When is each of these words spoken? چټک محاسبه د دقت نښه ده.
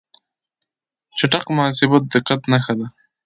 چټک 1.17 1.45
محاسبه 1.55 1.97
د 2.01 2.05
دقت 2.13 2.41
نښه 2.51 2.73
ده. 2.79 2.87